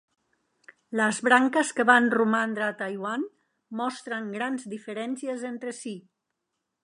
Les 0.99 1.19
branques 1.27 1.73
que 1.79 1.85
van 1.89 2.07
romandre 2.15 2.63
a 2.69 2.73
Taiwan 2.79 3.27
mostren 3.83 4.33
grans 4.39 4.67
diferències 4.75 5.45
entre 5.53 5.77
si. 5.83 5.95